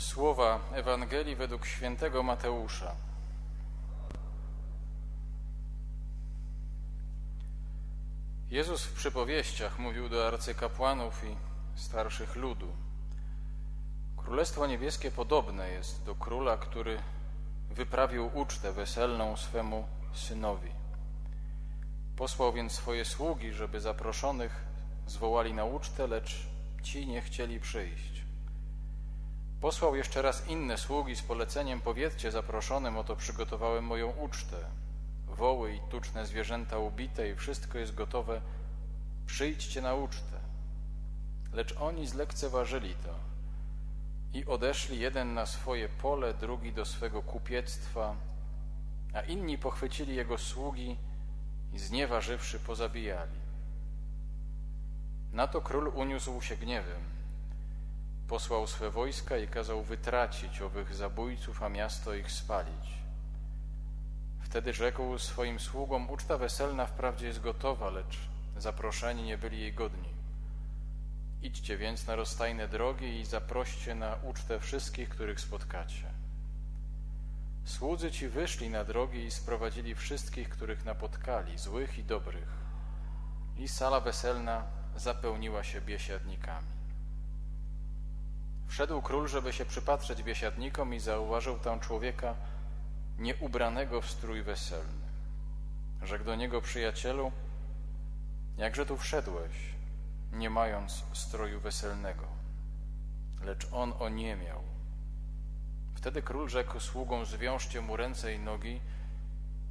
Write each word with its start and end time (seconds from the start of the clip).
Słowa 0.00 0.60
Ewangelii 0.72 1.36
według 1.36 1.66
świętego 1.66 2.22
Mateusza. 2.22 2.94
Jezus 8.50 8.84
w 8.84 8.92
przypowieściach 8.92 9.78
mówił 9.78 10.08
do 10.08 10.28
arcykapłanów 10.28 11.24
i 11.24 11.36
starszych 11.80 12.36
ludu. 12.36 12.72
Królestwo 14.16 14.66
niebieskie 14.66 15.10
podobne 15.10 15.70
jest 15.70 16.04
do 16.04 16.14
króla, 16.14 16.56
który 16.56 17.02
wyprawił 17.70 18.30
ucztę 18.34 18.72
weselną 18.72 19.36
swemu 19.36 19.86
synowi. 20.12 20.70
Posłał 22.16 22.52
więc 22.52 22.72
swoje 22.72 23.04
sługi, 23.04 23.52
żeby 23.52 23.80
zaproszonych 23.80 24.64
zwołali 25.06 25.54
na 25.54 25.64
ucztę, 25.64 26.06
lecz 26.06 26.46
ci 26.82 27.06
nie 27.06 27.20
chcieli 27.20 27.60
przyjść. 27.60 28.29
Posłał 29.60 29.96
jeszcze 29.96 30.22
raz 30.22 30.48
inne 30.48 30.78
sługi 30.78 31.16
z 31.16 31.22
poleceniem 31.22 31.80
powiedzcie 31.80 32.30
zaproszonym, 32.30 32.96
oto 32.96 33.16
przygotowałem 33.16 33.84
moją 33.84 34.10
ucztę. 34.10 34.56
Woły 35.26 35.74
i 35.74 35.80
tuczne 35.80 36.26
zwierzęta 36.26 36.78
ubite 36.78 37.30
i 37.30 37.34
wszystko 37.34 37.78
jest 37.78 37.94
gotowe. 37.94 38.40
Przyjdźcie 39.26 39.82
na 39.82 39.94
ucztę. 39.94 40.40
Lecz 41.52 41.76
oni 41.80 42.06
zlekceważyli 42.06 42.94
to 42.94 43.14
i 44.32 44.46
odeszli 44.46 44.98
jeden 44.98 45.34
na 45.34 45.46
swoje 45.46 45.88
pole, 45.88 46.34
drugi 46.34 46.72
do 46.72 46.84
swego 46.84 47.22
kupiectwa, 47.22 48.16
a 49.14 49.20
inni 49.20 49.58
pochwycili 49.58 50.14
jego 50.16 50.38
sługi 50.38 50.96
i 51.72 51.78
znieważywszy 51.78 52.58
pozabijali. 52.58 53.40
Na 55.32 55.46
to 55.46 55.60
król 55.60 55.92
uniósł 55.94 56.40
się 56.40 56.56
gniewem. 56.56 57.19
Posłał 58.30 58.66
swe 58.66 58.90
wojska 58.90 59.36
i 59.36 59.48
kazał 59.48 59.82
wytracić 59.82 60.62
owych 60.62 60.94
zabójców, 60.94 61.62
a 61.62 61.68
miasto 61.68 62.14
ich 62.14 62.32
spalić. 62.32 62.88
Wtedy 64.40 64.72
rzekł 64.72 65.18
swoim 65.18 65.60
sługom: 65.60 66.10
Uczta 66.10 66.38
weselna 66.38 66.86
wprawdzie 66.86 67.26
jest 67.26 67.40
gotowa, 67.40 67.90
lecz 67.90 68.18
zaproszeni 68.56 69.22
nie 69.22 69.38
byli 69.38 69.60
jej 69.60 69.72
godni. 69.72 70.08
Idźcie 71.42 71.76
więc 71.76 72.06
na 72.06 72.16
rozstajne 72.16 72.68
drogi 72.68 73.20
i 73.20 73.24
zaproście 73.24 73.94
na 73.94 74.16
ucztę 74.22 74.60
wszystkich, 74.60 75.08
których 75.08 75.40
spotkacie. 75.40 76.06
Słudzy 77.64 78.10
ci 78.10 78.28
wyszli 78.28 78.70
na 78.70 78.84
drogi 78.84 79.24
i 79.24 79.30
sprowadzili 79.30 79.94
wszystkich, 79.94 80.48
których 80.48 80.84
napotkali, 80.84 81.58
złych 81.58 81.98
i 81.98 82.04
dobrych. 82.04 82.48
I 83.56 83.68
sala 83.68 84.00
weselna 84.00 84.64
zapełniła 84.96 85.64
się 85.64 85.80
biesiadnikami. 85.80 86.79
Wszedł 88.70 89.02
król, 89.02 89.28
żeby 89.28 89.52
się 89.52 89.64
przypatrzeć 89.64 90.22
biesiadnikom 90.22 90.94
i 90.94 91.00
zauważył 91.00 91.58
tam 91.58 91.80
człowieka 91.80 92.34
nieubranego 93.18 94.00
w 94.00 94.10
strój 94.10 94.42
weselny. 94.42 95.06
Rzekł 96.02 96.24
do 96.24 96.36
niego 96.36 96.60
przyjacielu, 96.60 97.32
jakże 98.56 98.86
tu 98.86 98.96
wszedłeś, 98.96 99.52
nie 100.32 100.50
mając 100.50 101.04
stroju 101.12 101.60
weselnego? 101.60 102.26
Lecz 103.44 103.66
on 103.72 103.92
oniemiał. 103.98 104.62
Wtedy 105.94 106.22
król 106.22 106.48
rzekł 106.48 106.80
sługom, 106.80 107.26
zwiążcie 107.26 107.80
mu 107.80 107.96
ręce 107.96 108.34
i 108.34 108.38
nogi 108.38 108.80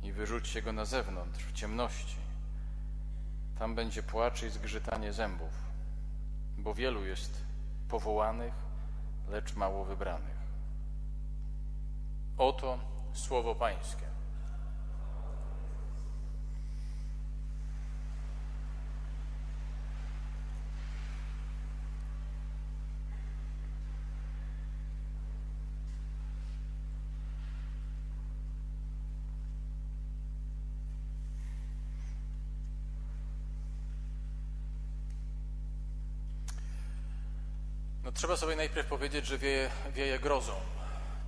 i 0.03 0.11
wyrzućcie 0.11 0.61
go 0.61 0.71
na 0.71 0.85
zewnątrz, 0.85 1.43
w 1.43 1.53
ciemności. 1.53 2.17
Tam 3.59 3.75
będzie 3.75 4.03
płacz 4.03 4.43
i 4.43 4.49
zgrzytanie 4.49 5.13
zębów, 5.13 5.53
bo 6.57 6.73
wielu 6.73 7.05
jest 7.05 7.41
powołanych, 7.89 8.68
lecz 9.31 9.55
mało 9.55 9.85
wybranych. 9.85 10.39
Oto 12.37 12.79
słowo 13.13 13.55
Pańskie. 13.55 14.08
No, 38.09 38.13
trzeba 38.13 38.37
sobie 38.37 38.55
najpierw 38.55 38.87
powiedzieć, 38.87 39.25
że 39.25 39.37
wieje, 39.37 39.69
wieje 39.93 40.19
grozą. 40.19 40.53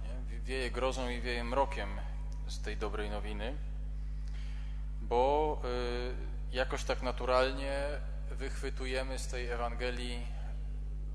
Nie? 0.04 0.40
Wieje 0.40 0.72
grozą 0.72 1.10
i 1.10 1.22
wieje 1.22 1.44
mrokiem 1.44 1.90
z 2.48 2.62
tej 2.62 2.78
dobrej 2.78 3.10
nowiny, 3.10 3.58
bo 5.02 5.62
y, 6.52 6.56
jakoś 6.56 6.84
tak 6.84 7.02
naturalnie 7.02 7.84
wychwytujemy 8.32 9.20
z 9.20 9.28
tej 9.28 9.50
Ewangelii 9.50 10.28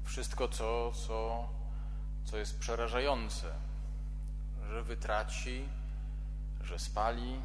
wszystko, 0.04 0.48
co, 0.48 0.92
co, 0.92 1.48
co 2.24 2.38
jest 2.38 2.58
przerażające, 2.58 3.46
że 4.70 4.82
wytraci, 4.82 5.68
że 6.62 6.78
spali, 6.78 7.40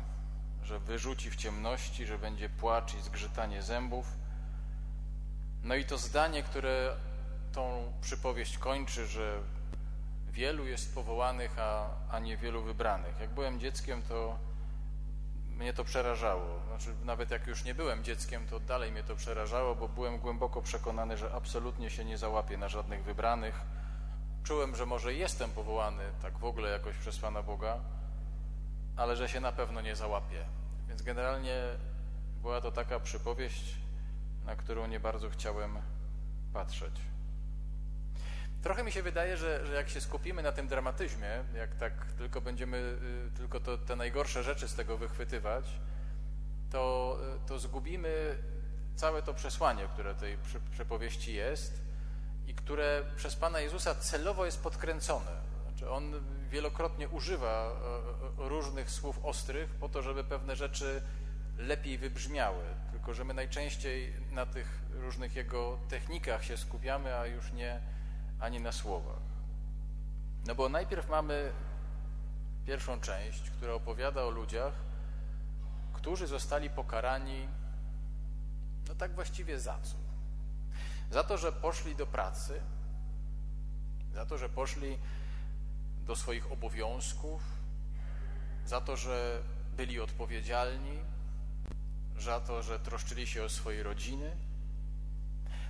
że 0.64 0.80
wyrzuci 0.80 1.32
w 1.32 1.36
ciemności, 1.36 2.06
że 2.06 2.18
będzie 2.18 2.50
płacz 2.50 2.94
i 2.94 3.02
zgrzytanie 3.02 3.62
zębów. 3.62 4.08
No 5.64 5.76
i 5.76 5.86
to 5.86 5.98
zdanie, 5.98 6.44
które 6.44 6.96
tą 7.51 7.94
przypowieść 8.01 8.57
kończy, 8.57 9.07
że 9.07 9.41
wielu 10.31 10.66
jest 10.66 10.95
powołanych, 10.95 11.59
a, 11.59 11.89
a 12.09 12.19
niewielu 12.19 12.63
wybranych. 12.63 13.19
Jak 13.19 13.29
byłem 13.29 13.59
dzieckiem, 13.59 14.01
to 14.01 14.38
mnie 15.57 15.73
to 15.73 15.84
przerażało. 15.84 16.59
Znaczy, 16.67 16.95
nawet 17.03 17.31
jak 17.31 17.47
już 17.47 17.63
nie 17.63 17.75
byłem 17.75 18.03
dzieckiem, 18.03 18.47
to 18.47 18.59
dalej 18.59 18.91
mnie 18.91 19.03
to 19.03 19.16
przerażało, 19.16 19.75
bo 19.75 19.88
byłem 19.90 20.19
głęboko 20.19 20.61
przekonany, 20.61 21.17
że 21.17 21.34
absolutnie 21.34 21.90
się 21.90 22.06
nie 22.06 22.17
załapię 22.17 22.57
na 22.57 22.69
żadnych 22.69 23.03
wybranych. 23.03 23.61
Czułem, 24.44 24.75
że 24.75 24.85
może 24.85 25.13
jestem 25.13 25.51
powołany 25.51 26.03
tak 26.22 26.38
w 26.38 26.45
ogóle 26.45 26.69
jakoś 26.69 26.95
przez 26.95 27.19
Pana 27.19 27.44
Boga, 27.44 27.79
ale 28.95 29.16
że 29.16 29.29
się 29.29 29.40
na 29.40 29.51
pewno 29.51 29.81
nie 29.81 29.95
załapię. 29.95 30.45
Więc 30.88 31.01
generalnie 31.01 31.56
była 32.41 32.61
to 32.61 32.72
taka 32.72 33.00
przypowieść, 33.00 33.75
na 34.45 34.56
którą 34.56 34.88
nie 34.88 35.00
bardzo 35.00 35.29
chciałem 35.29 35.78
patrzeć. 36.53 37.01
Trochę 38.61 38.83
mi 38.83 38.91
się 38.91 39.03
wydaje, 39.03 39.38
że, 39.38 39.66
że 39.66 39.73
jak 39.73 39.89
się 39.89 40.01
skupimy 40.01 40.44
na 40.44 40.51
tym 40.51 40.67
dramatyzmie, 40.67 41.44
jak 41.55 41.75
tak 41.75 41.94
tylko 42.17 42.41
będziemy 42.41 42.77
y, 42.77 43.38
tylko 43.38 43.59
to, 43.59 43.77
te 43.77 43.95
najgorsze 43.95 44.44
rzeczy 44.44 44.67
z 44.67 44.75
tego 44.75 44.97
wychwytywać, 44.97 45.66
to, 46.72 47.17
y, 47.45 47.47
to 47.47 47.59
zgubimy 47.59 48.38
całe 48.95 49.22
to 49.22 49.33
przesłanie, 49.33 49.88
które 49.94 50.16
tej 50.16 50.38
przepowieści 50.72 51.33
jest 51.33 51.81
i 52.47 52.53
które 52.53 53.03
przez 53.16 53.35
Pana 53.35 53.59
Jezusa 53.59 53.95
celowo 53.95 54.45
jest 54.45 54.63
podkręcone. 54.63 55.31
Znaczy 55.67 55.89
on 55.89 56.13
wielokrotnie 56.49 57.09
używa 57.09 57.72
y, 58.39 58.49
różnych 58.49 58.91
słów 58.91 59.19
ostrych 59.23 59.69
po 59.69 59.89
to, 59.89 60.01
żeby 60.01 60.23
pewne 60.23 60.55
rzeczy 60.55 61.01
lepiej 61.57 61.97
wybrzmiały. 61.97 62.63
Tylko, 62.91 63.13
że 63.13 63.23
my 63.23 63.33
najczęściej 63.33 64.13
na 64.31 64.45
tych 64.45 64.79
różnych 64.93 65.35
jego 65.35 65.79
technikach 65.89 66.45
się 66.45 66.57
skupiamy, 66.57 67.16
a 67.16 67.25
już 67.25 67.51
nie, 67.51 67.81
ani 68.41 68.59
na 68.59 68.72
słowach. 68.72 69.22
No 70.46 70.56
bo 70.56 70.69
najpierw 70.69 71.09
mamy 71.09 71.52
pierwszą 72.66 73.00
część, 73.00 73.50
która 73.50 73.74
opowiada 73.74 74.24
o 74.24 74.29
ludziach, 74.29 74.74
którzy 75.94 76.28
zostali 76.28 76.69
pokarani, 76.69 77.47
no 78.88 78.96
tak 78.96 79.16
właściwie 79.16 79.59
za 79.59 79.79
co? 79.84 79.96
Za 81.12 81.24
to, 81.24 81.38
że 81.38 81.52
poszli 81.52 81.96
do 81.96 82.07
pracy, 82.07 82.62
za 84.13 84.25
to, 84.25 84.38
że 84.38 84.50
poszli 84.50 84.97
do 86.05 86.16
swoich 86.16 86.52
obowiązków, 86.52 87.41
za 88.66 88.82
to, 88.82 88.97
że 88.97 89.41
byli 89.78 89.99
odpowiedzialni, 89.99 90.99
za 92.20 92.40
to, 92.40 92.64
że 92.64 92.79
troszczyli 92.79 93.28
się 93.28 93.43
o 93.43 93.49
swoje 93.49 93.84
rodziny, 93.84 94.38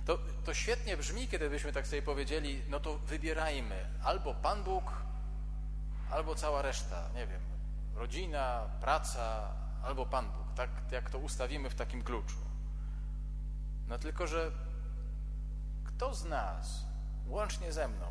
to, 0.04 0.18
to 0.44 0.54
świetnie 0.54 0.96
brzmi, 0.96 1.28
kiedy 1.28 1.50
byśmy 1.50 1.72
tak 1.72 1.86
sobie 1.86 2.02
powiedzieli, 2.02 2.62
no 2.68 2.80
to 2.80 2.98
wybierajmy 2.98 3.86
albo 4.02 4.34
Pan 4.34 4.64
Bóg, 4.64 4.92
albo 6.10 6.34
cała 6.34 6.62
reszta, 6.62 7.08
nie 7.14 7.26
wiem, 7.26 7.40
rodzina, 7.94 8.70
praca, 8.80 9.54
albo 9.82 10.06
Pan 10.06 10.26
Bóg, 10.26 10.46
tak 10.54 10.70
jak 10.90 11.10
to 11.10 11.18
ustawimy 11.18 11.70
w 11.70 11.74
takim 11.74 12.02
kluczu. 12.02 12.38
No 13.88 13.98
tylko, 13.98 14.26
że 14.26 14.50
kto 15.84 16.14
z 16.14 16.24
nas, 16.24 16.84
łącznie 17.26 17.72
ze 17.72 17.88
mną, 17.88 18.06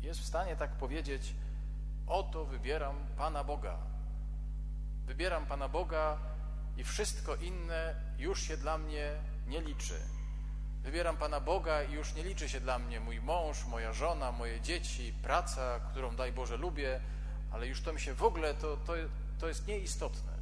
jest 0.00 0.20
w 0.20 0.26
stanie 0.26 0.56
tak 0.56 0.70
powiedzieć, 0.70 1.34
oto 2.06 2.44
wybieram 2.44 2.96
Pana 3.16 3.44
Boga. 3.44 3.78
Wybieram 5.06 5.46
Pana 5.46 5.68
Boga 5.68 6.18
i 6.76 6.84
wszystko 6.84 7.36
inne 7.36 7.94
już 8.18 8.42
się 8.42 8.56
dla 8.56 8.78
mnie 8.78 9.10
nie 9.46 9.60
liczy. 9.60 10.15
Wybieram 10.86 11.16
Pana 11.16 11.40
Boga 11.40 11.82
i 11.82 11.92
już 11.92 12.14
nie 12.14 12.22
liczy 12.22 12.48
się 12.48 12.60
dla 12.60 12.78
mnie 12.78 13.00
mój 13.00 13.20
mąż, 13.20 13.64
moja 13.64 13.92
żona, 13.92 14.32
moje 14.32 14.60
dzieci, 14.60 15.12
praca, 15.22 15.80
którą 15.80 16.16
daj 16.16 16.32
Boże 16.32 16.56
lubię, 16.56 17.00
ale 17.50 17.66
już 17.66 17.82
to 17.82 17.92
mi 17.92 18.00
się 18.00 18.14
w 18.14 18.22
ogóle, 18.22 18.54
to, 18.54 18.76
to, 18.76 18.92
to 19.38 19.48
jest 19.48 19.66
nieistotne. 19.66 20.32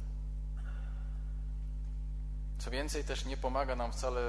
Co 2.57 2.71
więcej, 2.71 3.03
też 3.03 3.25
nie 3.25 3.37
pomaga 3.37 3.75
nam 3.75 3.91
wcale 3.91 4.21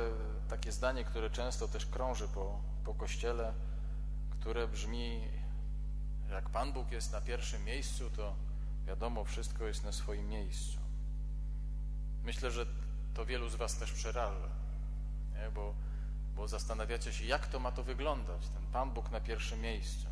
takie 0.48 0.72
zdanie, 0.72 1.04
które 1.04 1.30
często 1.30 1.68
też 1.68 1.86
krąży 1.86 2.28
po, 2.28 2.60
po 2.84 2.94
kościele, 2.94 3.52
które 4.30 4.68
brzmi: 4.68 5.28
Jak 6.30 6.48
Pan 6.48 6.72
Bóg 6.72 6.92
jest 6.92 7.12
na 7.12 7.20
pierwszym 7.20 7.64
miejscu, 7.64 8.10
to 8.10 8.34
wiadomo, 8.86 9.24
wszystko 9.24 9.64
jest 9.64 9.84
na 9.84 9.92
swoim 9.92 10.28
miejscu. 10.28 10.78
Myślę, 12.24 12.50
że 12.50 12.66
to 13.14 13.26
wielu 13.26 13.48
z 13.48 13.54
Was 13.54 13.76
też 13.76 13.92
przeraża, 13.92 14.48
nie? 15.34 15.50
Bo, 15.50 15.85
bo 16.36 16.48
zastanawiacie 16.48 17.12
się, 17.12 17.24
jak 17.24 17.46
to 17.46 17.60
ma 17.60 17.72
to 17.72 17.82
wyglądać, 17.82 18.48
ten 18.48 18.66
Pan 18.72 18.90
Bóg 18.90 19.10
na 19.10 19.20
pierwszym 19.20 19.60
miejscu. 19.60 20.06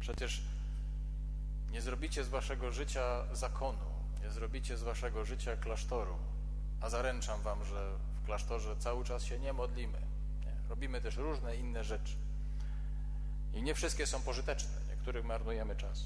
Przecież 0.00 0.42
nie 1.70 1.80
zrobicie 1.82 2.24
z 2.24 2.28
Waszego 2.28 2.72
życia 2.72 3.24
zakonu, 3.32 3.92
nie 4.22 4.30
zrobicie 4.30 4.76
z 4.76 4.82
Waszego 4.82 5.24
życia 5.24 5.56
klasztoru, 5.56 6.14
a 6.80 6.90
zaręczam 6.90 7.42
Wam, 7.42 7.64
że 7.64 7.92
w 8.22 8.26
klasztorze 8.26 8.76
cały 8.76 9.04
czas 9.04 9.24
się 9.24 9.38
nie 9.38 9.52
modlimy. 9.52 9.98
Nie? 10.40 10.68
Robimy 10.68 11.00
też 11.00 11.16
różne 11.16 11.56
inne 11.56 11.84
rzeczy. 11.84 12.14
I 13.54 13.62
nie 13.62 13.74
wszystkie 13.74 14.06
są 14.06 14.22
pożyteczne, 14.22 14.80
niektórych 14.90 15.24
marnujemy 15.24 15.76
czas. 15.76 16.04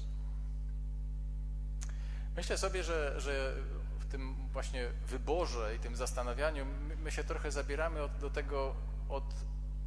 Myślę 2.35 2.57
sobie, 2.57 2.83
że, 2.83 3.21
że 3.21 3.53
w 3.99 4.05
tym 4.05 4.35
właśnie 4.53 4.89
wyborze 5.07 5.75
i 5.75 5.79
tym 5.79 5.95
zastanawianiu 5.95 6.65
my 7.03 7.11
się 7.11 7.23
trochę 7.23 7.51
zabieramy 7.51 8.01
od, 8.01 8.17
do 8.17 8.29
tego 8.29 8.75
od, 9.09 9.35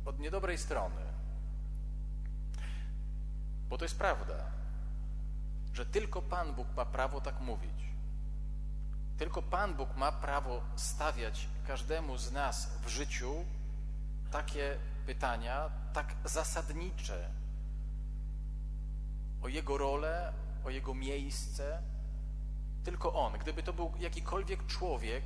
od 0.05 0.19
niedobrej 0.19 0.59
strony. 0.59 1.03
Bo 3.69 3.79
to 3.79 3.85
jest 3.85 3.99
prawda, 3.99 4.35
że 5.73 5.87
tylko 5.87 6.23
Pan 6.23 6.55
Bóg 6.55 6.69
ma 6.77 6.85
prawo 6.85 7.21
tak 7.21 7.41
mówić. 7.41 7.91
Tylko 9.19 9.43
Pan 9.43 9.75
Bóg 9.75 9.97
ma 9.97 10.13
prawo 10.13 10.61
stawiać 10.77 11.49
każdemu 11.67 12.19
z 12.19 12.33
nas 12.33 12.79
w 12.85 12.89
życiu 12.89 13.45
takie 14.31 14.77
pytania, 15.07 15.71
tak 15.93 16.15
zasadnicze 16.25 17.31
o 19.43 19.49
Jego 19.49 19.79
rolę, 19.79 20.33
o 20.65 20.71
Jego 20.71 20.95
miejsce. 20.95 21.83
Tylko 22.85 23.13
On. 23.13 23.33
Gdyby 23.39 23.63
to 23.63 23.73
był 23.73 23.93
jakikolwiek 23.99 24.67
człowiek, 24.67 25.25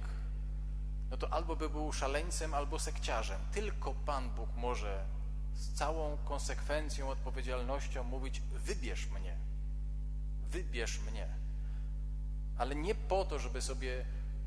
no 1.11 1.17
to 1.17 1.33
albo 1.33 1.57
by 1.57 1.71
był 1.71 1.93
szaleńcem, 1.93 2.55
albo 2.55 2.79
sekciarzem. 2.79 3.41
Tylko 3.53 3.95
Pan 3.95 4.31
Bóg 4.31 4.57
może 4.57 5.05
z 5.55 5.73
całą 5.73 6.17
konsekwencją, 6.17 7.11
odpowiedzialnością 7.11 8.05
mówić: 8.05 8.41
wybierz 8.41 9.11
mnie, 9.11 9.37
wybierz 10.51 11.01
mnie. 11.01 11.29
Ale 12.59 12.75
nie 12.75 12.95
po 12.95 13.25
to, 13.25 13.39
żeby 13.39 13.63
sobie 13.63 14.05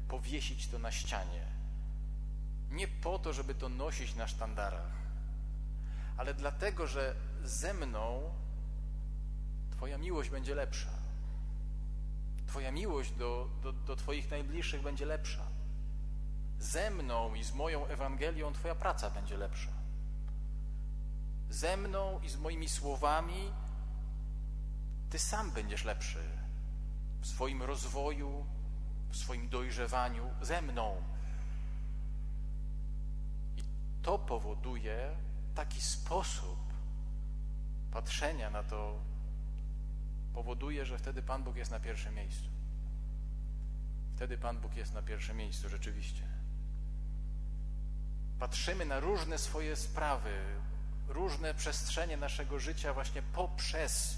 powiesić 0.08 0.68
to 0.68 0.80
na 0.80 0.92
ścianie, 0.92 1.46
nie 2.72 2.88
po 2.88 3.20
to, 3.20 3.34
żeby 3.34 3.56
to 3.56 3.70
nosić 3.70 4.16
na 4.16 4.28
sztandarach, 4.28 4.92
ale 6.18 6.34
dlatego, 6.34 6.88
że 6.88 7.16
ze 7.44 7.74
mną 7.74 8.32
Twoja 9.78 9.98
miłość 9.98 10.30
będzie 10.30 10.56
lepsza. 10.56 10.90
Twoja 12.48 12.72
miłość 12.72 13.12
do, 13.12 13.50
do, 13.64 13.74
do 13.74 13.96
Twoich 13.96 14.32
najbliższych 14.32 14.82
będzie 14.82 15.06
lepsza. 15.06 15.47
Ze 16.60 16.92
mną 16.92 17.36
i 17.36 17.44
z 17.44 17.54
moją 17.54 17.86
Ewangelią 17.86 18.54
Twoja 18.54 18.76
praca 18.76 19.10
będzie 19.10 19.38
lepsza. 19.38 19.72
Ze 21.50 21.78
mną 21.78 22.20
i 22.24 22.30
z 22.30 22.38
moimi 22.38 22.70
słowami 22.70 23.52
Ty 25.10 25.20
sam 25.20 25.52
będziesz 25.52 25.84
lepszy 25.86 26.24
w 27.22 27.28
swoim 27.28 27.64
rozwoju, 27.64 28.46
w 29.10 29.18
swoim 29.18 29.50
dojrzewaniu, 29.50 30.30
ze 30.42 30.62
mną. 30.62 31.04
I 33.58 33.64
to 34.02 34.20
powoduje 34.20 35.16
taki 35.56 35.82
sposób 35.82 36.60
patrzenia 37.92 38.50
na 38.50 38.64
to, 38.64 39.00
powoduje, 40.34 40.86
że 40.86 40.98
wtedy 40.98 41.22
Pan 41.22 41.44
Bóg 41.44 41.56
jest 41.56 41.72
na 41.72 41.80
pierwszym 41.80 42.16
miejscu. 42.16 42.50
Wtedy 44.16 44.38
Pan 44.38 44.60
Bóg 44.60 44.76
jest 44.76 44.94
na 44.94 45.02
pierwszym 45.02 45.38
miejscu 45.38 45.70
rzeczywiście. 45.70 46.37
Patrzymy 48.40 48.86
na 48.86 49.00
różne 49.00 49.38
swoje 49.38 49.76
sprawy, 49.76 50.32
różne 51.08 51.54
przestrzenie 51.54 52.18
naszego 52.18 52.60
życia 52.60 52.94
właśnie 52.94 53.22
poprzez 53.22 54.18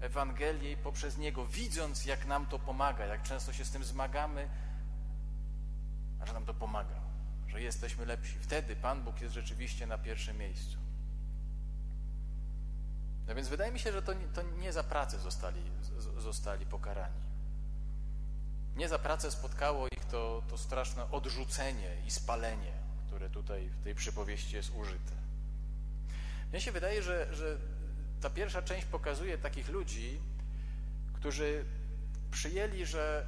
Ewangelię 0.00 0.72
i 0.72 0.76
poprzez 0.76 1.18
Niego, 1.18 1.46
widząc, 1.46 2.04
jak 2.04 2.26
nam 2.26 2.46
to 2.46 2.58
pomaga, 2.58 3.06
jak 3.06 3.22
często 3.22 3.52
się 3.52 3.64
z 3.64 3.70
tym 3.70 3.84
zmagamy, 3.84 4.48
a 6.20 6.26
że 6.26 6.32
nam 6.32 6.44
to 6.44 6.54
pomaga, 6.54 7.00
że 7.48 7.62
jesteśmy 7.62 8.06
lepsi. 8.06 8.38
Wtedy 8.38 8.76
Pan 8.76 9.02
Bóg 9.02 9.20
jest 9.20 9.34
rzeczywiście 9.34 9.86
na 9.86 9.98
pierwszym 9.98 10.38
miejscu. 10.38 10.76
No 13.26 13.34
więc 13.34 13.48
wydaje 13.48 13.72
mi 13.72 13.78
się, 13.78 13.92
że 13.92 14.02
to, 14.02 14.12
to 14.34 14.42
nie 14.42 14.72
za 14.72 14.82
pracę 14.82 15.18
zostali, 15.18 15.62
zostali 16.18 16.66
pokarani. 16.66 17.20
Nie 18.76 18.88
za 18.88 18.98
pracę 18.98 19.30
spotkało 19.30 19.86
ich 19.88 20.04
to, 20.04 20.42
to 20.48 20.58
straszne 20.58 21.10
odrzucenie 21.10 21.96
i 22.06 22.10
spalenie, 22.10 22.72
które 23.14 23.30
tutaj 23.30 23.68
w 23.68 23.84
tej 23.84 23.94
przypowieści 23.94 24.56
jest 24.56 24.74
użyte. 24.74 25.12
Mnie 26.50 26.60
się 26.60 26.72
wydaje, 26.72 27.02
że, 27.02 27.34
że 27.34 27.58
ta 28.20 28.30
pierwsza 28.30 28.62
część 28.62 28.86
pokazuje 28.86 29.38
takich 29.38 29.68
ludzi, 29.68 30.20
którzy 31.12 31.64
przyjęli, 32.30 32.86
że 32.86 33.26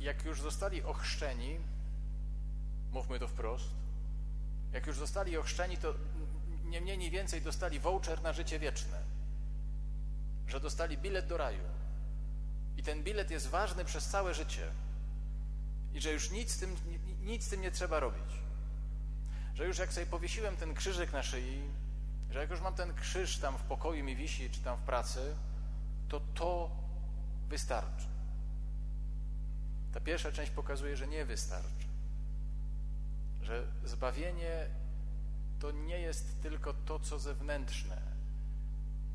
jak 0.00 0.24
już 0.24 0.40
zostali 0.40 0.82
ochrzczeni, 0.82 1.56
mówmy 2.92 3.18
to 3.18 3.28
wprost, 3.28 3.70
jak 4.72 4.86
już 4.86 4.96
zostali 4.96 5.36
ochrzczeni, 5.36 5.76
to 5.76 5.94
nie 6.64 6.80
mniej, 6.80 6.98
nie 6.98 7.10
więcej 7.10 7.42
dostali 7.42 7.80
voucher 7.80 8.22
na 8.22 8.32
życie 8.32 8.58
wieczne 8.58 9.02
że 10.46 10.60
dostali 10.60 10.98
bilet 10.98 11.26
do 11.26 11.36
raju. 11.36 11.64
I 12.76 12.82
ten 12.82 13.02
bilet 13.02 13.30
jest 13.30 13.46
ważny 13.46 13.84
przez 13.84 14.06
całe 14.06 14.34
życie. 14.34 14.66
I 15.94 16.00
że 16.00 16.12
już 16.12 16.30
nic 16.30 16.50
z 16.50 16.58
tym, 16.58 16.76
nic 17.20 17.44
z 17.44 17.48
tym 17.48 17.60
nie 17.60 17.70
trzeba 17.70 18.00
robić. 18.00 18.49
Że 19.60 19.66
już 19.66 19.78
jak 19.78 19.92
sobie 19.92 20.06
powiesiłem 20.06 20.56
ten 20.56 20.74
krzyżyk 20.74 21.12
na 21.12 21.22
szyi, 21.22 21.62
że 22.30 22.38
jak 22.38 22.50
już 22.50 22.60
mam 22.60 22.74
ten 22.74 22.94
krzyż 22.94 23.38
tam 23.38 23.58
w 23.58 23.62
pokoju 23.62 24.04
mi 24.04 24.16
wisi, 24.16 24.50
czy 24.50 24.60
tam 24.60 24.76
w 24.78 24.80
pracy, 24.80 25.34
to 26.08 26.20
to 26.34 26.70
wystarczy. 27.48 28.06
Ta 29.94 30.00
pierwsza 30.00 30.32
część 30.32 30.52
pokazuje, 30.52 30.96
że 30.96 31.08
nie 31.08 31.24
wystarczy. 31.24 31.86
Że 33.42 33.66
zbawienie 33.84 34.66
to 35.58 35.70
nie 35.70 36.00
jest 36.00 36.42
tylko 36.42 36.74
to, 36.74 36.98
co 36.98 37.18
zewnętrzne, 37.18 38.02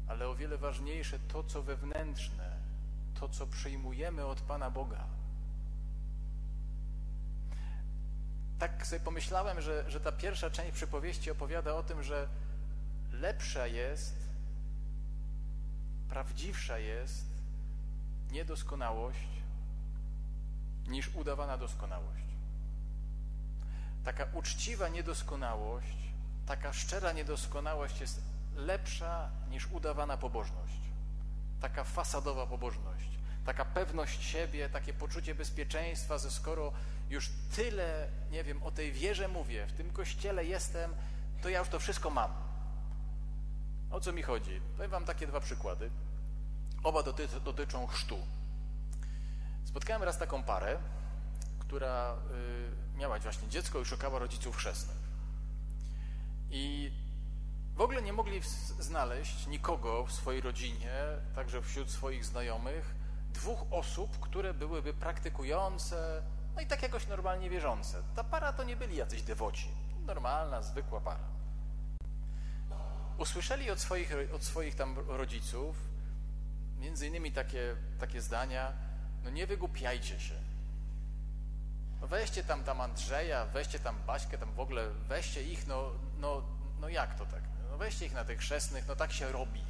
ale 0.08 0.28
o 0.28 0.36
wiele 0.36 0.58
ważniejsze 0.58 1.20
to, 1.20 1.44
co 1.44 1.64
wewnętrzne, 1.64 2.58
to, 3.20 3.30
co 3.30 3.48
przyjmujemy 3.48 4.26
od 4.26 4.42
Pana 4.42 4.72
Boga. 4.72 5.08
Tak 8.66 8.88
sobie 8.88 9.00
pomyślałem, 9.00 9.62
że, 9.62 9.92
że 9.92 10.00
ta 10.00 10.12
pierwsza 10.12 10.50
część 10.50 10.72
przypowieści 10.72 11.32
opowiada 11.32 11.74
o 11.74 11.84
tym, 11.84 12.04
że 12.04 12.28
lepsza 13.12 13.68
jest, 13.68 14.16
prawdziwsza 16.10 16.78
jest 16.78 17.26
niedoskonałość 18.32 19.28
niż 20.88 21.16
udawana 21.16 21.58
doskonałość. 21.58 22.26
Taka 24.04 24.28
uczciwa 24.34 24.90
niedoskonałość, 24.90 25.98
taka 26.46 26.74
szczera 26.74 27.12
niedoskonałość 27.12 28.02
jest 28.02 28.22
lepsza 28.56 29.30
niż 29.50 29.68
udawana 29.72 30.18
pobożność. 30.18 30.80
Taka 31.62 31.84
fasadowa 31.84 32.48
pobożność, 32.48 33.15
taka 33.46 33.66
pewność 33.66 34.24
siebie, 34.24 34.70
takie 34.70 34.94
poczucie 34.94 35.36
bezpieczeństwa, 35.36 36.18
że 36.18 36.32
skoro 36.32 36.72
już 37.10 37.30
tyle, 37.56 38.08
nie 38.32 38.44
wiem, 38.44 38.64
o 38.64 38.72
tej 38.72 38.92
wierze 38.92 39.28
mówię, 39.28 39.68
w 39.68 39.74
tym 39.74 39.90
kościele 39.90 40.46
jestem, 40.46 40.96
to 41.42 41.50
ja 41.50 41.60
już 41.60 41.70
to 41.70 41.80
wszystko 41.80 42.10
mam. 42.10 42.32
O 43.92 44.00
co 44.00 44.12
mi 44.14 44.22
chodzi? 44.22 44.62
Powiem 44.76 44.92
Wam 44.92 45.06
takie 45.06 45.28
dwa 45.28 45.40
przykłady. 45.40 45.90
Oba 46.84 47.04
doty 47.04 47.28
dotyczą 47.28 47.88
chrztu. 47.88 48.18
Spotkałem 49.66 50.04
raz 50.04 50.18
taką 50.18 50.44
parę, 50.44 50.78
która 51.60 52.16
y, 52.96 52.98
miała 52.98 53.20
właśnie 53.20 53.48
dziecko 53.48 53.80
i 53.80 53.86
szukała 53.86 54.20
rodziców 54.20 54.58
chrzestnych. 54.58 54.98
I 56.50 56.92
w 57.76 57.82
ogóle 57.82 58.02
nie 58.02 58.14
mogli 58.14 58.42
znaleźć 58.80 59.48
nikogo 59.48 60.06
w 60.06 60.12
swojej 60.12 60.42
rodzinie, 60.42 60.94
także 61.36 61.62
wśród 61.62 61.92
swoich 61.92 62.26
znajomych, 62.26 62.96
dwóch 63.36 63.66
osób, 63.72 64.20
które 64.20 64.54
byłyby 64.54 64.94
praktykujące, 64.94 66.24
no 66.56 66.62
i 66.62 66.68
tak 66.68 66.84
jakoś 66.84 67.08
normalnie 67.08 67.50
wierzące. 67.50 68.04
Ta 68.16 68.24
para 68.24 68.54
to 68.54 68.64
nie 68.64 68.76
byli 68.76 68.96
jacyś 68.96 69.22
dewoci, 69.22 69.68
normalna, 70.06 70.62
zwykła 70.62 71.02
para. 71.02 71.28
usłyszeli 73.18 73.72
od 73.72 73.80
swoich, 73.80 74.14
od 74.34 74.44
swoich 74.44 74.76
tam 74.76 74.96
rodziców 75.08 75.76
między 76.80 77.08
innymi 77.08 77.32
takie, 77.32 77.76
takie 78.00 78.22
zdania, 78.22 78.74
no 79.24 79.30
nie 79.30 79.48
wygłupiajcie 79.48 80.20
się. 80.20 80.36
No 82.02 82.08
weźcie 82.08 82.44
tam, 82.44 82.64
tam 82.64 82.82
Andrzeja, 82.82 83.46
weźcie 83.46 83.80
tam 83.80 83.96
Baśkę, 84.08 84.38
tam 84.38 84.54
w 84.54 84.60
ogóle, 84.60 84.90
weźcie 84.90 85.44
ich, 85.44 85.68
no, 85.68 85.92
no, 86.18 86.44
no 86.82 86.90
jak 86.90 87.16
to 87.16 87.26
tak? 87.26 87.42
No 87.72 87.78
weźcie 87.78 88.06
ich 88.06 88.14
na 88.14 88.26
tych 88.26 88.40
chrzestnych, 88.40 88.88
no 88.88 88.96
tak 88.96 89.12
się 89.12 89.32
robi. 89.32 89.64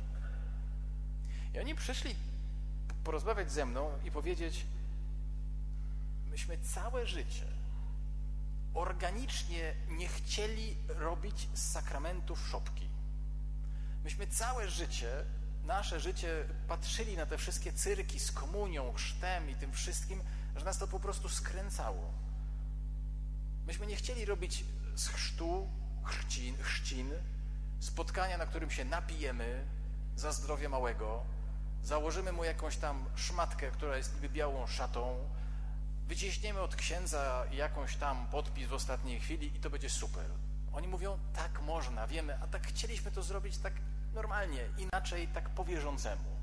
I 1.54 1.60
oni 1.60 1.76
przyszli 1.76 2.16
porozmawiać 3.06 3.52
ze 3.52 3.66
mną 3.66 3.92
i 4.04 4.12
powiedzieć, 4.12 4.66
myśmy 6.32 6.58
całe 6.58 7.08
życie 7.08 7.46
organicznie 8.76 9.76
nie 9.90 10.08
chcieli 10.08 10.78
robić 10.88 11.48
z 11.54 11.72
sakramentów 11.72 12.48
szopki. 12.48 12.90
Myśmy 14.04 14.28
całe 14.28 14.70
życie, 14.70 15.26
nasze 15.64 16.00
życie, 16.00 16.46
patrzyli 16.68 17.18
na 17.18 17.26
te 17.26 17.38
wszystkie 17.38 17.74
cyrki 17.74 18.20
z 18.20 18.32
komunią, 18.32 18.94
chrztem 18.94 19.50
i 19.50 19.56
tym 19.56 19.72
wszystkim, 19.72 20.22
że 20.56 20.66
nas 20.66 20.78
to 20.78 20.88
po 20.88 21.00
prostu 21.00 21.30
skręcało. 21.30 22.14
Myśmy 23.68 23.88
nie 23.88 23.96
chcieli 23.96 24.26
robić 24.26 24.64
z 24.96 25.08
chrztu, 25.08 25.70
chrzcin, 26.04 26.58
chrzcin, 26.58 27.12
spotkania, 27.80 28.38
na 28.38 28.46
którym 28.46 28.72
się 28.72 28.86
napijemy 28.86 29.66
za 30.16 30.32
zdrowie 30.32 30.70
małego, 30.70 31.35
założymy 31.86 32.32
mu 32.32 32.44
jakąś 32.44 32.78
tam 32.78 33.06
szmatkę, 33.16 33.72
która 33.72 33.98
jest 33.98 34.16
niby 34.16 34.30
białą 34.30 34.68
szatą, 34.68 35.30
wyciśniemy 36.08 36.62
od 36.62 36.76
księdza 36.76 37.46
jakąś 37.52 37.96
tam 37.96 38.28
podpis 38.28 38.68
w 38.68 38.74
ostatniej 38.74 39.20
chwili 39.20 39.58
i 39.58 39.60
to 39.60 39.70
będzie 39.70 39.90
super. 39.90 40.26
Oni 40.74 40.88
mówią, 40.88 41.20
tak 41.34 41.62
można, 41.62 42.08
wiemy, 42.08 42.40
a 42.42 42.48
tak 42.48 42.68
chcieliśmy 42.68 43.12
to 43.12 43.24
zrobić 43.24 43.58
tak 43.58 43.74
normalnie, 44.14 44.62
inaczej, 44.78 45.28
tak 45.28 45.50
po 45.50 45.66
wierzącemu. 45.66 46.36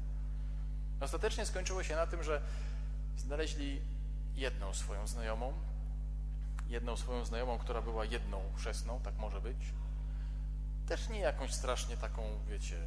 Ostatecznie 1.01 1.47
skończyło 1.47 1.83
się 1.83 1.97
na 1.97 2.07
tym, 2.07 2.23
że 2.23 2.43
znaleźli 3.17 3.81
jedną 4.35 4.75
swoją 4.75 5.07
znajomą, 5.07 5.53
jedną 6.69 6.97
swoją 6.97 7.25
znajomą, 7.25 7.59
która 7.59 7.83
była 7.83 8.05
jedną 8.05 8.43
chrzestną, 8.57 9.01
tak 9.01 9.19
może 9.19 9.41
być. 9.41 9.57
Też 10.87 11.09
nie 11.09 11.21
jakąś 11.21 11.55
strasznie 11.55 11.97
taką, 11.97 12.23
wiecie, 12.49 12.87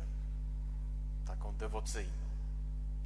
taką 1.28 1.56
dewocyjną, 1.56 2.25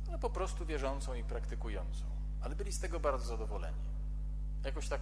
ale 0.09 0.19
po 0.19 0.29
prostu 0.29 0.65
wierzącą 0.65 1.13
i 1.13 1.23
praktykującą. 1.23 2.03
Ale 2.41 2.55
byli 2.55 2.71
z 2.71 2.79
tego 2.79 2.99
bardzo 2.99 3.25
zadowoleni. 3.25 3.77
Jakoś 4.65 4.87
tak 4.87 5.01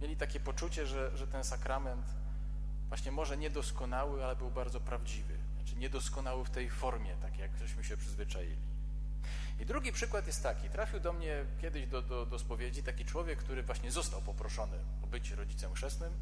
mieli 0.00 0.16
takie 0.16 0.40
poczucie, 0.40 0.86
że, 0.86 1.16
że 1.16 1.26
ten 1.26 1.44
sakrament 1.44 2.06
właśnie 2.88 3.12
może 3.12 3.36
niedoskonały, 3.36 4.24
ale 4.24 4.36
był 4.36 4.50
bardzo 4.50 4.80
prawdziwy. 4.80 5.38
Znaczy 5.56 5.76
niedoskonały 5.76 6.44
w 6.44 6.50
tej 6.50 6.70
formie, 6.70 7.16
tak 7.22 7.38
jak 7.38 7.56
żeśmy 7.56 7.84
się 7.84 7.96
przyzwyczaili. 7.96 8.56
I 9.60 9.66
drugi 9.66 9.92
przykład 9.92 10.26
jest 10.26 10.42
taki. 10.42 10.68
Trafił 10.68 11.00
do 11.00 11.12
mnie 11.12 11.44
kiedyś 11.60 11.86
do, 11.86 12.02
do, 12.02 12.26
do 12.26 12.38
spowiedzi 12.38 12.82
taki 12.82 13.04
człowiek, 13.04 13.38
który 13.38 13.62
właśnie 13.62 13.90
został 13.90 14.22
poproszony 14.22 14.76
o 15.04 15.06
bycie 15.06 15.36
rodzicem 15.36 15.74
chrzestnym 15.74 16.12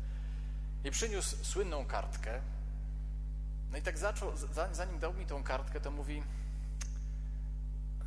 i 0.84 0.90
przyniósł 0.90 1.44
słynną 1.44 1.84
kartkę. 1.84 2.40
No 3.70 3.78
i 3.78 3.82
tak 3.82 3.98
zaczął, 3.98 4.32
zanim 4.72 4.98
dał 4.98 5.14
mi 5.14 5.26
tą 5.26 5.42
kartkę, 5.42 5.80
to 5.80 5.90
mówi, 5.90 6.22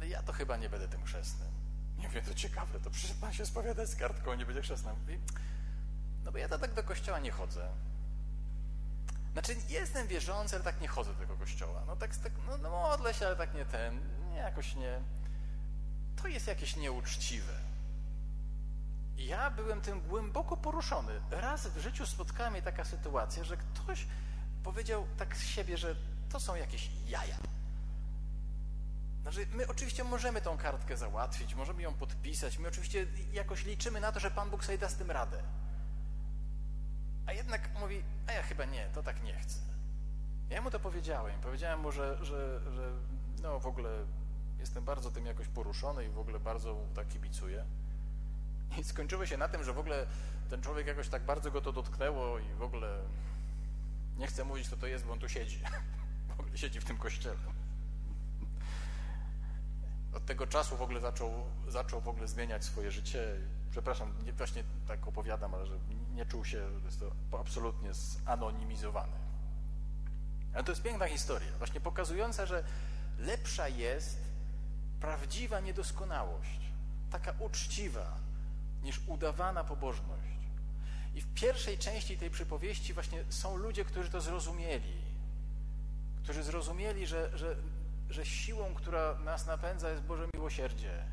ja 0.09 0.23
to 0.23 0.33
chyba 0.33 0.57
nie 0.57 0.69
będę 0.69 0.87
tym 0.87 1.03
chrzestnym. 1.03 1.49
Nie 1.97 2.09
wiem, 2.09 2.25
to 2.25 2.33
ciekawe, 2.33 2.79
to 2.79 2.89
przecież 2.89 3.17
pan 3.17 3.33
się 3.33 3.45
spowiada 3.45 3.85
z 3.85 3.95
kartką, 3.95 4.33
nie 4.33 4.45
będzie 4.45 4.61
chrzestnym. 4.61 4.95
No 6.23 6.31
bo 6.31 6.37
ja 6.37 6.49
to 6.49 6.59
tak 6.59 6.73
do 6.73 6.83
kościoła 6.83 7.19
nie 7.19 7.31
chodzę. 7.31 7.69
Znaczy, 9.33 9.55
jestem 9.69 10.07
wierzący, 10.07 10.55
ale 10.55 10.63
tak 10.63 10.81
nie 10.81 10.87
chodzę 10.87 11.13
do 11.13 11.19
tego 11.19 11.37
kościoła. 11.37 11.83
No 11.87 11.95
tak, 11.95 12.17
tak 12.17 12.33
no, 12.47 12.57
no 12.57 12.69
modlę 12.69 13.13
się, 13.13 13.27
ale 13.27 13.35
tak 13.35 13.53
nie 13.53 13.65
ten, 13.65 13.99
nie, 14.29 14.35
jakoś 14.35 14.75
nie 14.75 15.01
to 16.21 16.27
jest 16.27 16.47
jakieś 16.47 16.75
nieuczciwe. 16.75 17.53
Ja 19.17 19.51
byłem 19.51 19.81
tym 19.81 20.01
głęboko 20.01 20.57
poruszony. 20.57 21.21
Raz 21.31 21.67
w 21.67 21.79
życiu 21.79 22.05
spotkała 22.05 22.49
mnie 22.49 22.61
taka 22.61 22.85
sytuacja, 22.85 23.43
że 23.43 23.57
ktoś 23.57 24.05
powiedział 24.63 25.07
tak 25.17 25.37
z 25.37 25.43
siebie, 25.43 25.77
że 25.77 25.95
to 26.29 26.39
są 26.39 26.55
jakieś 26.55 26.89
jaja. 27.07 27.37
Znaczy, 29.31 29.47
my 29.53 29.67
oczywiście 29.67 30.03
możemy 30.03 30.41
tą 30.41 30.57
kartkę 30.57 30.97
załatwić, 30.97 31.55
możemy 31.55 31.81
ją 31.81 31.93
podpisać, 31.93 32.59
my 32.59 32.67
oczywiście 32.67 33.07
jakoś 33.33 33.65
liczymy 33.65 33.99
na 33.99 34.11
to, 34.11 34.19
że 34.19 34.31
Pan 34.31 34.49
Bóg 34.49 34.65
sobie 34.65 34.77
da 34.77 34.89
z 34.89 34.95
tym 34.95 35.11
radę. 35.11 35.43
A 37.25 37.33
jednak 37.33 37.69
mówi, 37.79 38.03
a 38.27 38.31
ja 38.31 38.43
chyba 38.43 38.65
nie, 38.65 38.89
to 38.93 39.03
tak 39.03 39.23
nie 39.23 39.33
chcę. 39.33 39.59
Ja 40.49 40.61
mu 40.61 40.71
to 40.71 40.79
powiedziałem. 40.79 41.41
Powiedziałem 41.41 41.79
mu, 41.79 41.91
że, 41.91 42.17
że, 42.25 42.59
że 42.71 42.91
no 43.41 43.59
w 43.59 43.67
ogóle 43.67 44.05
Jestem 44.59 44.85
bardzo 44.85 45.11
tym 45.11 45.25
jakoś 45.25 45.47
poruszony 45.47 46.05
i 46.05 46.09
w 46.09 46.19
ogóle 46.19 46.39
bardzo 46.39 46.73
mu 46.73 46.87
tak 46.93 47.07
kibicuję. 47.07 47.65
I 48.77 48.83
skończyło 48.83 49.25
się 49.25 49.37
na 49.37 49.47
tym, 49.47 49.63
że 49.63 49.73
w 49.73 49.79
ogóle 49.79 50.07
ten 50.49 50.61
człowiek 50.61 50.87
jakoś 50.87 51.09
tak 51.09 51.23
bardzo 51.23 51.51
go 51.51 51.61
to 51.61 51.71
dotknęło 51.71 52.39
i 52.39 52.53
w 52.53 52.61
ogóle 52.61 52.99
nie 54.17 54.27
chcę 54.27 54.43
mówić, 54.43 54.67
kto 54.67 54.77
to 54.77 54.87
jest, 54.87 55.05
bo 55.05 55.13
on 55.13 55.19
tu 55.19 55.29
siedzi. 55.29 55.61
W 56.37 56.39
ogóle 56.39 56.57
siedzi 56.57 56.79
w 56.79 56.85
tym 56.85 56.97
kościele. 56.97 57.35
Od 60.17 60.25
tego 60.25 60.47
czasu 60.47 60.77
w 60.77 60.81
ogóle 60.81 61.01
zaczął, 61.01 61.31
zaczął 61.67 62.01
w 62.01 62.07
ogóle 62.07 62.27
zmieniać 62.27 62.65
swoje 62.65 62.91
życie. 62.91 63.35
Przepraszam, 63.71 64.13
nie, 64.25 64.33
właśnie 64.33 64.63
tak 64.87 65.07
opowiadam, 65.07 65.53
ale 65.53 65.65
że 65.65 65.79
nie 66.13 66.25
czuł 66.25 66.45
się, 66.45 66.69
jest 66.85 66.99
to 66.99 67.39
absolutnie 67.39 67.93
zanonimizowany. 67.93 69.17
Ale 70.53 70.63
to 70.63 70.71
jest 70.71 70.81
piękna 70.81 71.07
historia, 71.07 71.47
właśnie 71.57 71.81
pokazująca, 71.81 72.45
że 72.45 72.63
lepsza 73.19 73.67
jest 73.67 74.17
prawdziwa 74.99 75.59
niedoskonałość, 75.59 76.59
taka 77.11 77.33
uczciwa, 77.39 78.17
niż 78.83 79.01
udawana 79.07 79.63
pobożność. 79.63 80.37
I 81.15 81.21
w 81.21 81.33
pierwszej 81.33 81.77
części 81.77 82.17
tej 82.17 82.29
przypowieści 82.29 82.93
właśnie 82.93 83.23
są 83.29 83.57
ludzie, 83.57 83.85
którzy 83.85 84.09
to 84.09 84.21
zrozumieli, 84.21 84.93
którzy 86.23 86.43
zrozumieli, 86.43 87.07
że, 87.07 87.37
że, 87.37 87.55
że 88.09 88.25
siłą, 88.25 88.73
która 88.75 89.17
nas 89.19 89.45
napędza, 89.45 89.89
jest 89.89 90.03
Boże 90.03 90.27
miłosierdzie. 90.35 91.03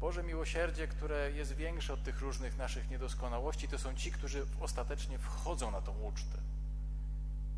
Boże 0.00 0.22
miłosierdzie, 0.22 0.88
które 0.88 1.32
jest 1.32 1.52
większe 1.52 1.92
od 1.92 2.02
tych 2.02 2.20
różnych 2.20 2.58
naszych 2.58 2.90
niedoskonałości, 2.90 3.68
to 3.68 3.78
są 3.78 3.94
ci, 3.94 4.12
którzy 4.12 4.46
ostatecznie 4.60 5.18
wchodzą 5.18 5.70
na 5.70 5.80
tą 5.80 5.98
ucztę. 5.98 6.38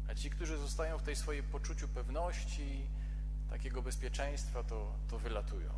A 0.09 0.15
ci, 0.15 0.31
którzy 0.31 0.59
zostają 0.59 0.99
w 0.99 1.03
tej 1.03 1.17
swojej 1.17 1.43
poczuciu 1.43 1.89
pewności, 1.89 2.87
takiego 3.51 3.83
bezpieczeństwa, 3.83 4.65
to, 4.65 4.93
to 5.09 5.19
wylatują. 5.19 5.71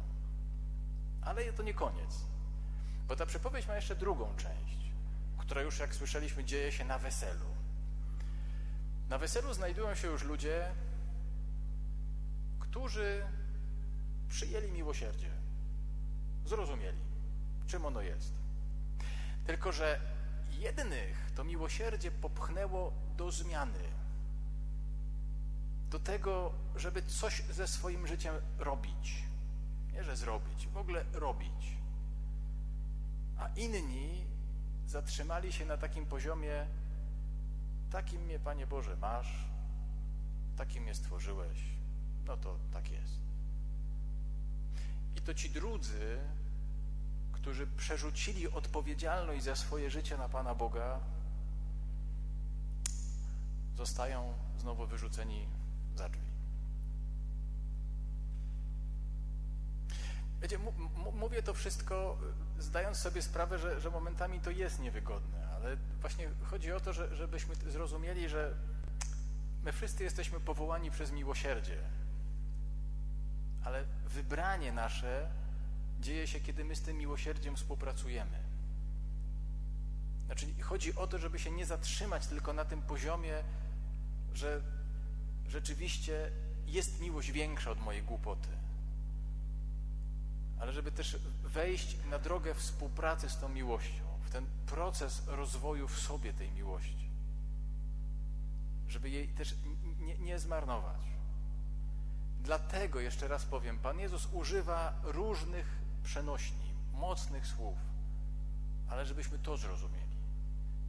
Ale 1.23 1.53
to 1.53 1.63
nie 1.63 1.75
koniec, 1.75 2.21
bo 3.09 3.17
ta 3.17 3.27
przypowieź 3.27 3.67
ma 3.67 3.77
jeszcze 3.77 3.97
drugą 3.97 4.37
część, 4.37 4.93
która 5.39 5.63
już, 5.63 5.79
jak 5.79 5.95
słyszeliśmy, 5.95 6.45
dzieje 6.45 6.73
się 6.73 6.85
na 6.85 6.99
weselu. 6.99 7.47
Na 9.09 9.19
weselu 9.19 9.55
znajdują 9.55 9.95
się 9.95 10.09
już 10.09 10.23
ludzie, 10.23 10.73
którzy 12.71 13.23
przyjęli 14.29 14.73
miłosierdzie, 14.73 15.31
zrozumieli, 16.47 17.01
czym 17.67 17.87
ono 17.87 18.01
jest. 18.01 18.33
Tylko, 19.47 19.73
że 19.73 20.01
jednych 20.59 21.31
to 21.35 21.45
miłosierdzie 21.45 22.11
popchnęło 22.11 22.93
do 23.17 23.31
zmiany, 23.31 23.85
do 25.91 25.99
tego, 25.99 26.53
żeby 26.77 27.03
coś 27.03 27.43
ze 27.51 27.69
swoim 27.69 28.07
życiem 28.07 28.35
robić. 28.59 29.23
Nie, 29.93 30.05
że 30.05 30.17
zrobić, 30.17 30.67
w 30.67 30.77
ogóle 30.77 31.05
robić. 31.13 31.77
A 33.39 33.49
inni 33.57 34.25
zatrzymali 34.87 35.53
się 35.53 35.67
na 35.67 35.77
takim 35.77 36.07
poziomie, 36.07 36.67
takim 37.91 38.23
mnie, 38.23 38.39
Panie 38.39 38.67
Boże, 38.67 38.97
masz, 38.97 39.45
takim 40.57 40.83
mnie 40.83 40.95
stworzyłeś, 40.95 41.80
no 42.27 42.37
to 42.37 42.59
tak 42.73 42.91
jest. 42.91 43.15
I 45.17 45.21
to 45.21 45.35
ci 45.35 45.51
drudzy, 45.51 46.19
którzy 47.33 47.67
przerzucili 47.67 48.49
odpowiedzialność 48.53 49.45
za 49.45 49.57
swoje 49.57 49.91
życie 49.91 50.17
na 50.17 50.29
Pana 50.29 50.55
Boga, 50.55 51.01
zostają 53.77 54.35
znowu 54.59 54.87
wyrzuceni 54.87 55.47
za 55.97 56.09
drzwi. 56.09 56.31
Wiecie, 60.43 60.59
mówię 61.15 61.43
to 61.43 61.55
wszystko 61.55 62.19
zdając 62.59 62.99
sobie 62.99 63.23
sprawę, 63.23 63.59
że, 63.59 63.81
że 63.81 63.91
momentami 63.91 64.41
to 64.41 64.51
jest 64.51 64.81
niewygodne, 64.81 65.49
ale 65.55 65.77
właśnie 66.01 66.29
chodzi 66.43 66.73
o 66.73 66.81
to, 66.81 66.93
że, 66.93 67.17
żebyśmy 67.17 67.55
zrozumieli, 67.55 68.29
że 68.29 68.55
my 69.65 69.73
wszyscy 69.73 70.05
jesteśmy 70.05 70.41
powołani 70.41 70.91
przez 70.91 71.13
miłosierdzie, 71.13 71.79
ale 73.65 73.85
wybranie 74.09 74.73
nasze 74.73 75.31
dzieje 76.01 76.27
się, 76.27 76.41
kiedy 76.41 76.65
my 76.65 76.77
z 76.77 76.83
tym 76.83 76.97
miłosierdziem 76.97 77.57
współpracujemy. 77.57 78.39
Znaczy, 80.27 80.47
chodzi 80.63 80.95
o 80.95 81.07
to, 81.07 81.19
żeby 81.19 81.39
się 81.39 81.51
nie 81.51 81.67
zatrzymać 81.67 82.27
tylko 82.27 82.53
na 82.53 82.65
tym 82.65 82.83
poziomie, 82.83 83.45
że 84.35 84.63
rzeczywiście 85.49 86.31
jest 86.67 87.01
miłość 87.01 87.33
większa 87.33 87.71
od 87.71 87.81
mojej 87.81 88.03
głupoty. 88.03 88.49
Ale 90.61 90.73
żeby 90.73 90.93
też 90.93 91.19
wejść 91.45 91.97
na 92.11 92.19
drogę 92.19 92.55
współpracy 92.55 93.29
z 93.29 93.39
tą 93.39 93.49
miłością, 93.49 94.05
w 94.25 94.31
ten 94.31 94.47
proces 94.67 95.23
rozwoju 95.27 95.89
w 95.89 96.01
sobie 96.01 96.33
tej 96.33 96.51
miłości, 96.53 97.11
żeby 98.89 99.11
jej 99.11 99.29
też 99.29 99.55
nie, 100.01 100.19
nie 100.19 100.39
zmarnować. 100.39 101.01
Dlatego, 102.45 103.01
jeszcze 103.01 103.29
raz 103.29 103.45
powiem, 103.45 103.79
Pan 103.79 103.99
Jezus 103.99 104.29
używa 104.33 105.01
różnych 105.03 105.67
przenośni, 106.03 106.75
mocnych 106.93 107.47
słów, 107.47 107.79
ale 108.89 109.07
żebyśmy 109.07 109.39
to 109.39 109.57
zrozumieli. 109.57 110.17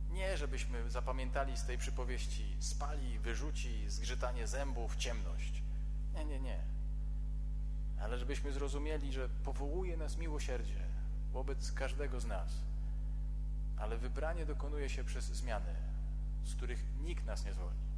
Nie, 0.10 0.38
żebyśmy 0.38 0.90
zapamiętali 0.90 1.58
z 1.58 1.66
tej 1.66 1.78
przypowieści 1.78 2.56
spali, 2.60 3.20
wyrzuci, 3.20 3.90
zgrzytanie 3.90 4.48
zębów, 4.48 4.96
ciemność. 4.96 5.64
Nie, 6.14 6.26
nie, 6.26 6.40
nie. 6.40 6.60
Ale 8.02 8.18
żebyśmy 8.18 8.52
zrozumieli, 8.52 9.14
że 9.14 9.30
powołuje 9.30 9.98
nas 9.98 10.18
miłosierdzie 10.18 10.88
wobec 11.32 11.72
każdego 11.72 12.20
z 12.20 12.26
nas. 12.26 12.52
Ale 13.78 13.98
wybranie 13.98 14.46
dokonuje 14.46 14.90
się 14.90 15.04
przez 15.04 15.26
zmiany, 15.26 15.76
z 16.44 16.56
których 16.56 16.84
nikt 17.04 17.26
nas 17.26 17.46
nie 17.46 17.54
zwolni. 17.54 17.91